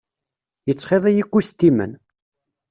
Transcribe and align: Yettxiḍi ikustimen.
Yettxiḍi 0.67 1.13
ikustimen. 1.21 1.91